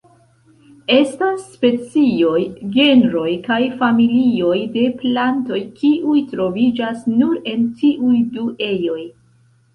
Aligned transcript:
Estas 0.93 1.41
specioj, 1.57 2.39
genroj, 2.77 3.25
kaj 3.49 3.59
familioj 3.83 4.55
de 4.79 4.87
plantoj 5.03 5.61
kiuj 5.83 6.19
troviĝas 6.33 7.07
nur 7.21 7.39
en 7.55 7.71
tiuj 7.85 8.19
du 8.35 8.49
ejoj. 8.73 9.01